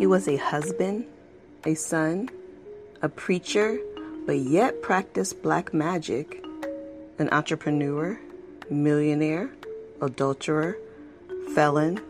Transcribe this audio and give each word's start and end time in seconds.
He 0.00 0.06
was 0.06 0.26
a 0.28 0.36
husband, 0.36 1.04
a 1.66 1.74
son, 1.74 2.30
a 3.02 3.08
preacher, 3.10 3.78
but 4.24 4.38
yet 4.38 4.80
practiced 4.80 5.42
black 5.42 5.74
magic, 5.74 6.42
an 7.18 7.28
entrepreneur, 7.32 8.18
millionaire, 8.70 9.50
adulterer, 10.00 10.78
felon, 11.54 12.00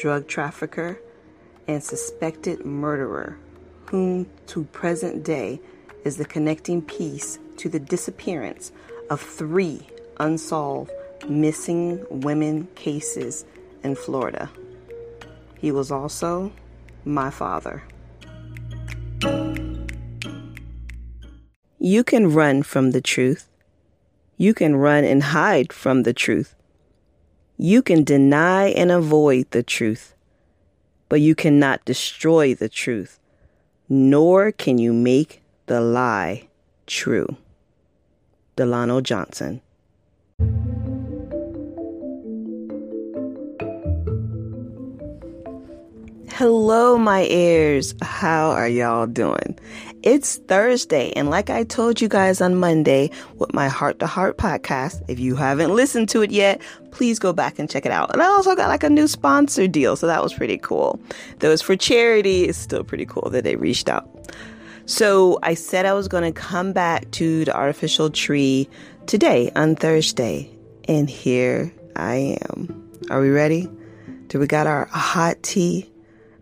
drug 0.00 0.28
trafficker, 0.28 1.00
and 1.66 1.82
suspected 1.82 2.64
murderer, 2.64 3.36
whom 3.86 4.28
to 4.46 4.62
present 4.66 5.24
day 5.24 5.58
is 6.04 6.18
the 6.18 6.24
connecting 6.24 6.80
piece 6.80 7.40
to 7.56 7.68
the 7.68 7.80
disappearance 7.80 8.70
of 9.10 9.20
three 9.20 9.84
unsolved 10.20 10.92
missing 11.28 12.06
women 12.08 12.68
cases 12.76 13.44
in 13.82 13.96
Florida. 13.96 14.48
He 15.58 15.72
was 15.72 15.90
also 15.90 16.52
my 17.06 17.30
father. 17.30 17.82
You 21.78 22.02
can 22.02 22.32
run 22.32 22.62
from 22.62 22.90
the 22.90 23.00
truth. 23.00 23.48
You 24.36 24.52
can 24.52 24.76
run 24.76 25.04
and 25.04 25.22
hide 25.22 25.72
from 25.72 26.02
the 26.02 26.12
truth. 26.12 26.54
You 27.56 27.80
can 27.80 28.04
deny 28.04 28.68
and 28.68 28.90
avoid 28.90 29.50
the 29.50 29.62
truth, 29.62 30.14
but 31.08 31.20
you 31.20 31.34
cannot 31.34 31.84
destroy 31.84 32.54
the 32.54 32.68
truth, 32.68 33.18
nor 33.88 34.52
can 34.52 34.76
you 34.76 34.92
make 34.92 35.42
the 35.66 35.80
lie 35.80 36.48
true. 36.86 37.36
Delano 38.56 39.00
Johnson. 39.00 39.62
Hello, 46.38 46.98
my 46.98 47.24
ears. 47.28 47.94
How 48.02 48.50
are 48.50 48.68
y'all 48.68 49.06
doing? 49.06 49.58
It's 50.02 50.36
Thursday, 50.36 51.10
and 51.12 51.30
like 51.30 51.48
I 51.48 51.64
told 51.64 51.98
you 51.98 52.08
guys 52.08 52.42
on 52.42 52.56
Monday 52.56 53.10
with 53.36 53.54
my 53.54 53.68
Heart 53.68 54.00
to 54.00 54.06
Heart 54.06 54.36
podcast, 54.36 55.02
if 55.08 55.18
you 55.18 55.34
haven't 55.34 55.74
listened 55.74 56.10
to 56.10 56.20
it 56.20 56.30
yet, 56.30 56.60
please 56.90 57.18
go 57.18 57.32
back 57.32 57.58
and 57.58 57.70
check 57.70 57.86
it 57.86 57.90
out. 57.90 58.12
And 58.12 58.20
I 58.20 58.26
also 58.26 58.54
got 58.54 58.68
like 58.68 58.82
a 58.82 58.90
new 58.90 59.08
sponsor 59.08 59.66
deal, 59.66 59.96
so 59.96 60.06
that 60.08 60.22
was 60.22 60.34
pretty 60.34 60.58
cool. 60.58 61.00
That 61.38 61.48
was 61.48 61.62
for 61.62 61.74
charity. 61.74 62.44
It's 62.44 62.58
still 62.58 62.84
pretty 62.84 63.06
cool 63.06 63.30
that 63.30 63.42
they 63.42 63.56
reached 63.56 63.88
out. 63.88 64.06
So 64.84 65.38
I 65.42 65.54
said 65.54 65.86
I 65.86 65.94
was 65.94 66.06
going 66.06 66.30
to 66.30 66.38
come 66.38 66.74
back 66.74 67.10
to 67.12 67.46
the 67.46 67.56
artificial 67.56 68.10
tree 68.10 68.68
today 69.06 69.50
on 69.56 69.74
Thursday, 69.74 70.54
and 70.86 71.08
here 71.08 71.72
I 71.96 72.36
am. 72.50 72.90
Are 73.08 73.22
we 73.22 73.30
ready? 73.30 73.70
Do 74.26 74.38
we 74.38 74.46
got 74.46 74.66
our 74.66 74.84
hot 74.84 75.42
tea? 75.42 75.90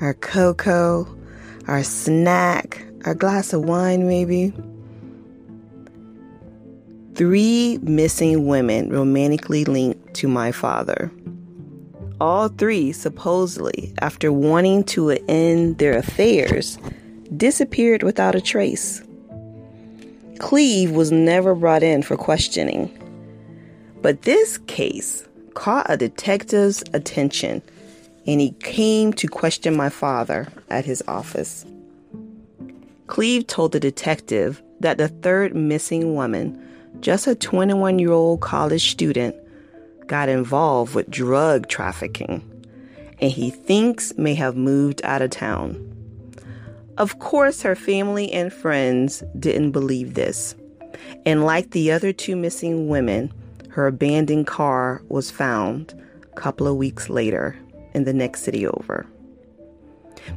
Our 0.00 0.14
cocoa, 0.14 1.06
our 1.68 1.82
snack, 1.82 2.84
our 3.04 3.14
glass 3.14 3.52
of 3.52 3.64
wine, 3.64 4.08
maybe. 4.08 4.52
Three 7.14 7.78
missing 7.82 8.46
women 8.46 8.90
romantically 8.90 9.64
linked 9.64 10.14
to 10.14 10.28
my 10.28 10.52
father. 10.52 11.12
All 12.20 12.48
three, 12.48 12.92
supposedly, 12.92 13.94
after 14.00 14.32
wanting 14.32 14.84
to 14.84 15.10
end 15.28 15.78
their 15.78 15.96
affairs, 15.96 16.78
disappeared 17.36 18.02
without 18.02 18.34
a 18.34 18.40
trace. 18.40 19.02
Cleve 20.38 20.90
was 20.92 21.12
never 21.12 21.54
brought 21.54 21.82
in 21.82 22.02
for 22.02 22.16
questioning. 22.16 22.90
But 24.02 24.22
this 24.22 24.56
case 24.58 25.26
caught 25.54 25.90
a 25.90 25.96
detective's 25.96 26.82
attention 26.94 27.62
and 28.26 28.40
he 28.40 28.52
came 28.60 29.12
to 29.14 29.26
question 29.26 29.76
my 29.76 29.88
father 29.88 30.48
at 30.68 30.84
his 30.84 31.02
office. 31.08 31.64
Cleve 33.06 33.46
told 33.46 33.72
the 33.72 33.80
detective 33.80 34.62
that 34.80 34.98
the 34.98 35.08
third 35.08 35.54
missing 35.54 36.14
woman, 36.14 36.60
just 37.00 37.26
a 37.26 37.34
21 37.34 37.98
year 37.98 38.12
old 38.12 38.40
college 38.40 38.90
student, 38.90 39.34
got 40.06 40.28
involved 40.28 40.94
with 40.94 41.10
drug 41.10 41.68
trafficking 41.68 42.46
and 43.20 43.30
he 43.30 43.50
thinks 43.50 44.16
may 44.16 44.34
have 44.34 44.56
moved 44.56 45.00
out 45.04 45.22
of 45.22 45.30
town. 45.30 45.86
Of 46.96 47.18
course, 47.18 47.62
her 47.62 47.76
family 47.76 48.32
and 48.32 48.52
friends 48.52 49.22
didn't 49.38 49.72
believe 49.72 50.14
this. 50.14 50.54
And 51.24 51.44
like 51.44 51.70
the 51.70 51.92
other 51.92 52.12
two 52.12 52.36
missing 52.36 52.88
women, 52.88 53.32
her 53.70 53.86
abandoned 53.86 54.46
car 54.46 55.02
was 55.08 55.30
found 55.30 55.94
a 56.22 56.34
couple 56.34 56.66
of 56.66 56.76
weeks 56.76 57.08
later 57.08 57.56
in 57.94 58.04
the 58.04 58.12
next 58.12 58.42
city 58.42 58.66
over. 58.66 59.06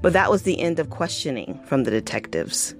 But 0.00 0.12
that 0.12 0.30
was 0.30 0.42
the 0.42 0.60
end 0.60 0.78
of 0.78 0.90
questioning 0.90 1.60
from 1.64 1.84
the 1.84 1.90
detectives. 1.90 2.74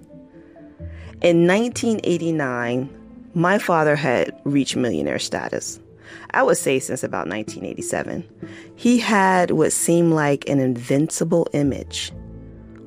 In 1.20 1.46
1989, 1.46 2.88
my 3.34 3.58
father 3.58 3.96
had 3.96 4.38
reached 4.44 4.76
millionaire 4.76 5.18
status. 5.18 5.80
I 6.32 6.42
would 6.42 6.56
say 6.56 6.78
since 6.78 7.02
about 7.02 7.28
1987. 7.28 8.28
He 8.76 8.98
had 8.98 9.52
what 9.52 9.72
seemed 9.72 10.12
like 10.12 10.48
an 10.48 10.58
invincible 10.58 11.48
image. 11.52 12.12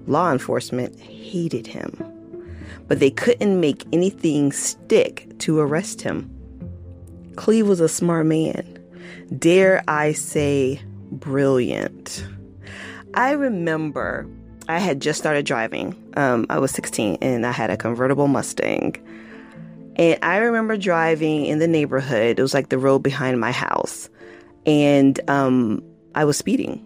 Law 0.08 0.32
enforcement 0.32 1.00
hated 1.00 1.66
him, 1.66 1.98
but 2.88 3.00
they 3.00 3.10
couldn't 3.10 3.60
make 3.60 3.86
anything 3.92 4.52
stick 4.52 5.28
to 5.40 5.60
arrest 5.60 6.02
him. 6.02 6.30
Cleve 7.36 7.68
was 7.68 7.80
a 7.80 7.90
smart 7.90 8.26
man. 8.26 8.80
Dare 9.38 9.84
I 9.88 10.12
say, 10.12 10.82
brilliant. 11.20 12.26
I 13.14 13.32
remember 13.32 14.28
I 14.68 14.80
had 14.80 15.02
just 15.02 15.20
started 15.20 15.46
driving. 15.46 15.96
Um, 16.18 16.46
I 16.50 16.60
was 16.60 16.72
16 16.72 17.18
and 17.22 17.46
I 17.46 17.52
had 17.52 17.70
a 17.70 17.78
convertible 17.78 18.28
Mustang. 18.28 18.96
And 19.96 20.20
I 20.22 20.38
remember 20.38 20.76
driving 20.76 21.46
in 21.46 21.60
the 21.60 21.68
neighborhood. 21.68 22.40
It 22.40 22.42
was 22.42 22.54
like 22.54 22.70
the 22.70 22.78
road 22.78 23.00
behind 23.00 23.40
my 23.40 23.52
house. 23.52 24.10
And 24.66 25.20
um, 25.30 25.84
I 26.16 26.26
was 26.26 26.38
speeding. 26.38 26.84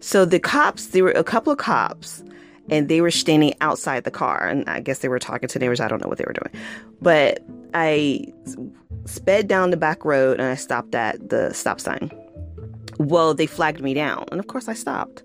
So 0.00 0.24
the 0.24 0.40
cops, 0.40 0.88
there 0.88 1.04
were 1.04 1.12
a 1.12 1.24
couple 1.24 1.52
of 1.52 1.58
cops, 1.58 2.24
and 2.68 2.88
they 2.88 3.00
were 3.00 3.10
standing 3.10 3.54
outside 3.60 4.04
the 4.04 4.10
car. 4.10 4.46
And 4.46 4.68
I 4.68 4.80
guess 4.80 4.98
they 4.98 5.08
were 5.08 5.20
talking 5.20 5.48
to 5.48 5.58
neighbors. 5.58 5.80
I 5.80 5.88
don't 5.88 6.02
know 6.02 6.08
what 6.08 6.18
they 6.18 6.24
were 6.26 6.34
doing. 6.34 6.64
But 7.00 7.44
I 7.72 8.26
sped 9.06 9.48
down 9.48 9.70
the 9.70 9.76
back 9.76 10.04
road 10.04 10.38
and 10.38 10.48
I 10.48 10.54
stopped 10.54 10.94
at 10.94 11.30
the 11.30 11.52
stop 11.52 11.80
sign. 11.80 12.10
Well, 12.98 13.34
they 13.34 13.46
flagged 13.46 13.80
me 13.80 13.94
down. 13.94 14.26
And 14.30 14.40
of 14.40 14.46
course, 14.46 14.68
I 14.68 14.74
stopped. 14.74 15.22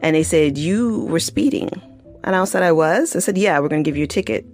And 0.00 0.14
they 0.14 0.22
said, 0.22 0.58
You 0.58 1.04
were 1.06 1.20
speeding. 1.20 1.70
And 2.24 2.36
I 2.36 2.44
said, 2.44 2.62
I 2.62 2.72
was. 2.72 3.16
I 3.16 3.20
said, 3.20 3.38
Yeah, 3.38 3.58
we're 3.58 3.68
going 3.68 3.82
to 3.82 3.88
give 3.88 3.96
you 3.96 4.04
a 4.04 4.08
ticket. 4.08 4.44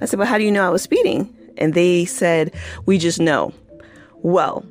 I 0.00 0.06
said, 0.06 0.18
Well, 0.18 0.28
how 0.28 0.38
do 0.38 0.44
you 0.44 0.50
know 0.50 0.66
I 0.66 0.70
was 0.70 0.82
speeding? 0.82 1.34
And 1.58 1.74
they 1.74 2.04
said, 2.04 2.54
We 2.86 2.98
just 2.98 3.20
know. 3.20 3.52
Well, 4.22 4.64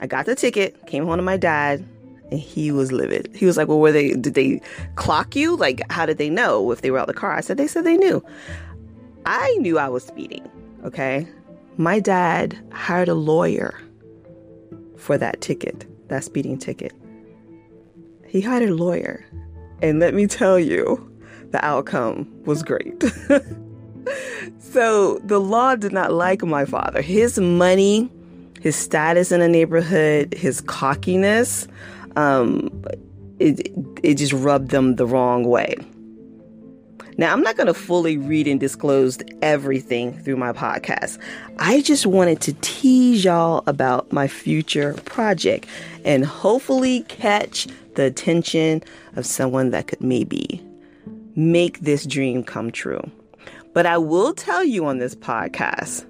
I 0.00 0.06
got 0.06 0.26
the 0.26 0.34
ticket, 0.34 0.86
came 0.86 1.06
home 1.06 1.16
to 1.16 1.22
my 1.22 1.36
dad, 1.36 1.84
and 2.30 2.38
he 2.38 2.70
was 2.70 2.92
livid. 2.92 3.30
He 3.34 3.46
was 3.46 3.56
like, 3.56 3.68
Well, 3.68 3.80
were 3.80 3.92
they, 3.92 4.14
did 4.14 4.34
they 4.34 4.60
clock 4.96 5.36
you? 5.36 5.56
Like, 5.56 5.90
how 5.90 6.06
did 6.06 6.18
they 6.18 6.30
know 6.30 6.70
if 6.72 6.80
they 6.80 6.90
were 6.90 6.98
out 6.98 7.06
the 7.06 7.14
car? 7.14 7.34
I 7.34 7.40
said, 7.40 7.56
They 7.56 7.68
said 7.68 7.84
they 7.84 7.96
knew. 7.96 8.24
I 9.26 9.56
knew 9.58 9.78
I 9.78 9.88
was 9.88 10.04
speeding, 10.04 10.48
okay? 10.84 11.26
My 11.76 12.00
dad 12.00 12.58
hired 12.72 13.08
a 13.08 13.14
lawyer 13.14 13.78
for 14.96 15.18
that 15.18 15.40
ticket 15.40 15.86
that 16.08 16.24
speeding 16.24 16.58
ticket. 16.58 16.92
He 18.26 18.40
hired 18.40 18.68
a 18.68 18.74
lawyer, 18.74 19.24
and 19.82 20.00
let 20.00 20.14
me 20.14 20.26
tell 20.26 20.58
you, 20.58 21.04
the 21.50 21.64
outcome 21.64 22.28
was 22.44 22.62
great. 22.62 23.02
so 24.58 25.18
the 25.24 25.40
law 25.40 25.76
did 25.76 25.92
not 25.92 26.12
like 26.12 26.42
my 26.42 26.64
father. 26.64 27.00
His 27.00 27.38
money, 27.38 28.10
his 28.60 28.76
status 28.76 29.32
in 29.32 29.40
the 29.40 29.48
neighborhood, 29.48 30.34
his 30.34 30.60
cockiness, 30.60 31.66
um, 32.16 32.84
it, 33.38 33.72
it 34.02 34.14
just 34.14 34.32
rubbed 34.32 34.70
them 34.70 34.96
the 34.96 35.06
wrong 35.06 35.44
way. 35.44 35.76
Now, 37.18 37.32
I'm 37.32 37.42
not 37.42 37.56
going 37.56 37.66
to 37.66 37.74
fully 37.74 38.16
read 38.16 38.46
and 38.46 38.60
disclose 38.60 39.18
everything 39.42 40.16
through 40.22 40.36
my 40.36 40.52
podcast. 40.52 41.18
I 41.58 41.82
just 41.82 42.06
wanted 42.06 42.40
to 42.42 42.52
tease 42.60 43.24
y'all 43.24 43.64
about 43.66 44.12
my 44.12 44.28
future 44.28 44.94
project 45.04 45.66
and 46.04 46.24
hopefully 46.24 47.02
catch 47.08 47.66
the 47.96 48.04
attention 48.04 48.84
of 49.16 49.26
someone 49.26 49.70
that 49.70 49.88
could 49.88 50.00
maybe 50.00 50.64
make 51.34 51.80
this 51.80 52.06
dream 52.06 52.44
come 52.44 52.70
true. 52.70 53.02
But 53.74 53.84
I 53.84 53.98
will 53.98 54.32
tell 54.32 54.62
you 54.62 54.86
on 54.86 54.98
this 54.98 55.16
podcast 55.16 56.06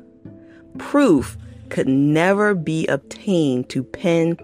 proof 0.77 1.39
could 1.71 1.89
never 1.89 2.55
be 2.55 2.87
obtained 2.87 3.71
to 3.71 3.83
pin 3.83 4.39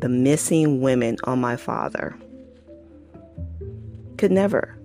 the 0.00 0.10
missing 0.10 0.82
women 0.82 1.16
on 1.24 1.40
my 1.40 1.56
father. 1.56 2.14
Could 4.18 4.30
never 4.30 4.76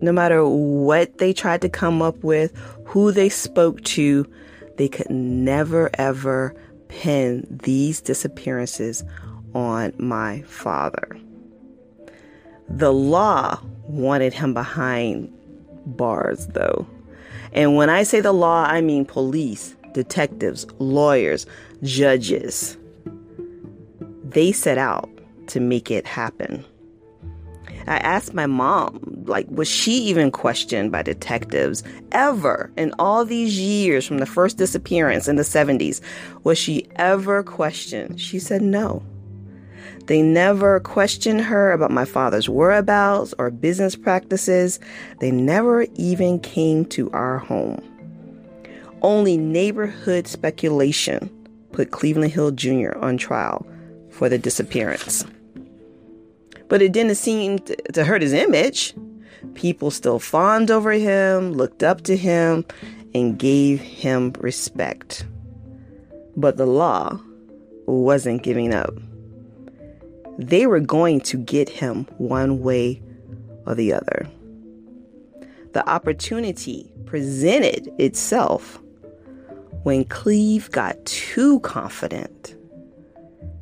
no 0.00 0.12
matter 0.12 0.46
what 0.46 1.18
they 1.18 1.32
tried 1.32 1.62
to 1.62 1.68
come 1.68 2.02
up 2.02 2.22
with, 2.22 2.56
who 2.84 3.12
they 3.12 3.28
spoke 3.28 3.82
to, 3.84 4.26
they 4.76 4.88
could 4.88 5.10
never 5.10 5.90
ever 5.94 6.54
pin 6.88 7.46
these 7.50 8.00
disappearances 8.00 9.04
on 9.54 9.92
my 9.98 10.42
father. 10.42 11.16
The 12.68 12.92
law 12.92 13.60
wanted 13.88 14.32
him 14.34 14.52
behind 14.52 15.32
bars, 15.86 16.46
though. 16.48 16.86
And 17.52 17.76
when 17.76 17.88
I 17.88 18.02
say 18.02 18.20
the 18.20 18.32
law, 18.32 18.64
I 18.64 18.80
mean 18.80 19.04
police, 19.04 19.74
detectives, 19.92 20.66
lawyers, 20.78 21.46
judges. 21.82 22.76
They 24.24 24.52
set 24.52 24.78
out 24.78 25.08
to 25.48 25.60
make 25.60 25.90
it 25.90 26.06
happen. 26.06 26.64
I 27.86 27.98
asked 27.98 28.34
my 28.34 28.46
mom, 28.46 29.15
like, 29.28 29.46
was 29.50 29.68
she 29.68 29.92
even 29.92 30.30
questioned 30.30 30.92
by 30.92 31.02
detectives 31.02 31.82
ever 32.12 32.70
in 32.76 32.94
all 32.98 33.24
these 33.24 33.58
years 33.58 34.06
from 34.06 34.18
the 34.18 34.26
first 34.26 34.56
disappearance 34.56 35.28
in 35.28 35.36
the 35.36 35.42
70s? 35.42 36.00
Was 36.44 36.58
she 36.58 36.86
ever 36.96 37.42
questioned? 37.42 38.20
She 38.20 38.38
said 38.38 38.62
no. 38.62 39.02
They 40.06 40.22
never 40.22 40.80
questioned 40.80 41.40
her 41.40 41.72
about 41.72 41.90
my 41.90 42.04
father's 42.04 42.48
whereabouts 42.48 43.34
or 43.38 43.50
business 43.50 43.96
practices. 43.96 44.78
They 45.20 45.30
never 45.30 45.86
even 45.96 46.38
came 46.38 46.84
to 46.86 47.10
our 47.10 47.38
home. 47.38 47.82
Only 49.02 49.36
neighborhood 49.36 50.28
speculation 50.28 51.30
put 51.72 51.90
Cleveland 51.90 52.32
Hill 52.32 52.52
Jr. 52.52 52.96
on 52.98 53.16
trial 53.16 53.66
for 54.10 54.28
the 54.28 54.38
disappearance 54.38 55.24
but 56.68 56.82
it 56.82 56.92
didn't 56.92 57.14
seem 57.16 57.58
to 57.58 58.04
hurt 58.04 58.22
his 58.22 58.32
image. 58.32 58.94
People 59.54 59.90
still 59.90 60.18
fawned 60.18 60.70
over 60.70 60.92
him, 60.92 61.52
looked 61.52 61.82
up 61.82 62.02
to 62.02 62.16
him, 62.16 62.64
and 63.14 63.38
gave 63.38 63.80
him 63.80 64.32
respect. 64.38 65.26
But 66.36 66.56
the 66.56 66.66
law 66.66 67.20
wasn't 67.86 68.42
giving 68.42 68.74
up. 68.74 68.94
They 70.38 70.66
were 70.66 70.80
going 70.80 71.20
to 71.22 71.38
get 71.38 71.68
him 71.68 72.04
one 72.18 72.60
way 72.60 73.02
or 73.66 73.74
the 73.74 73.92
other. 73.92 74.28
The 75.72 75.88
opportunity 75.88 76.92
presented 77.06 77.92
itself 77.98 78.80
when 79.82 80.04
Cleve 80.04 80.70
got 80.70 81.04
too 81.06 81.60
confident. 81.60 82.56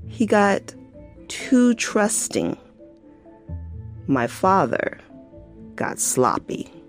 He 0.08 0.26
got 0.26 0.74
too 1.28 1.74
trusting 1.74 2.56
my 4.06 4.26
father 4.26 4.98
got 5.76 5.98
sloppy. 5.98 6.83